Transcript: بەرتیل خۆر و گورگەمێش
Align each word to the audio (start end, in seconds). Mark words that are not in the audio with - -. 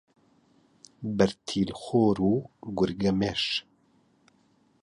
بەرتیل 1.17 1.69
خۆر 1.81 2.17
و 2.31 2.33
گورگەمێش 2.77 3.43